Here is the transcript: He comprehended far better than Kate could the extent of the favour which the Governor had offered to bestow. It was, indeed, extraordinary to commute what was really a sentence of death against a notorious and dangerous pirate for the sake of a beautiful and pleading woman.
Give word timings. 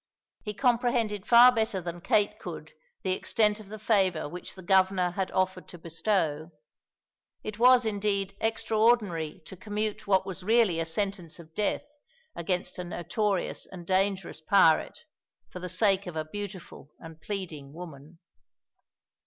He 0.41 0.55
comprehended 0.55 1.27
far 1.27 1.51
better 1.51 1.79
than 1.79 2.01
Kate 2.01 2.39
could 2.39 2.71
the 3.03 3.11
extent 3.11 3.59
of 3.59 3.69
the 3.69 3.77
favour 3.77 4.27
which 4.27 4.55
the 4.55 4.63
Governor 4.63 5.11
had 5.11 5.29
offered 5.29 5.67
to 5.67 5.77
bestow. 5.77 6.49
It 7.43 7.59
was, 7.59 7.85
indeed, 7.85 8.35
extraordinary 8.41 9.41
to 9.45 9.55
commute 9.55 10.07
what 10.07 10.25
was 10.25 10.41
really 10.41 10.79
a 10.79 10.87
sentence 10.87 11.37
of 11.37 11.53
death 11.53 11.85
against 12.35 12.79
a 12.79 12.83
notorious 12.83 13.67
and 13.67 13.85
dangerous 13.85 14.41
pirate 14.41 15.01
for 15.51 15.59
the 15.59 15.69
sake 15.69 16.07
of 16.07 16.15
a 16.15 16.25
beautiful 16.25 16.89
and 16.99 17.21
pleading 17.21 17.71
woman. 17.71 18.17